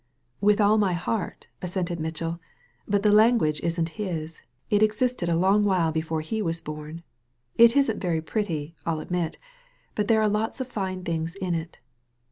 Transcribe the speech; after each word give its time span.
"With 0.39 0.59
all 0.59 0.79
my 0.79 0.93
heart," 0.93 1.45
assented 1.61 1.99
Mitchell. 1.99 2.39
"But 2.87 3.03
the 3.03 3.11
language 3.11 3.61
isn't 3.61 3.89
his. 4.01 4.41
It 4.71 4.81
existed 4.81 5.29
a 5.29 5.35
long 5.35 5.63
while 5.63 5.91
before 5.91 6.21
he 6.21 6.41
was 6.41 6.59
bom. 6.59 7.03
It 7.55 7.75
isn't 7.77 7.99
very 8.01 8.19
pretty, 8.23 8.75
I'll 8.83 8.99
admit. 8.99 9.37
But 9.93 10.07
there 10.07 10.23
are 10.23 10.27
lots 10.27 10.59
of 10.59 10.65
fine 10.67 11.03
things 11.03 11.35
in 11.35 11.53
it. 11.53 11.77